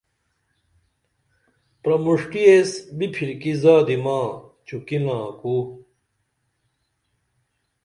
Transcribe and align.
پرمُݜٹی 1.81 2.41
ایس 2.49 2.71
بپھرکی 2.97 3.53
زادی 3.61 3.97
ما 4.03 4.19
چُکنا 4.67 5.17
کُو 5.39 5.55